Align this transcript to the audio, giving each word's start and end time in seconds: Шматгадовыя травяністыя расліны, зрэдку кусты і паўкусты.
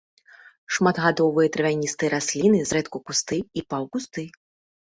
Шматгадовыя 0.77 1.51
травяністыя 1.57 2.09
расліны, 2.15 2.59
зрэдку 2.71 2.97
кусты 3.11 3.37
і 3.63 3.67
паўкусты. 3.75 4.29